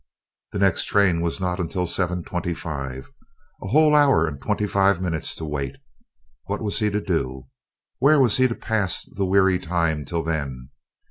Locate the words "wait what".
5.45-6.59